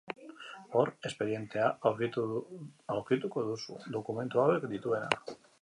Hor, 0.79 0.89
espedientea 1.09 1.67
aurkituko 1.91 3.47
duzu, 3.53 3.79
dokumentu 4.01 4.47
hauek 4.47 4.71
dituena. 4.77 5.41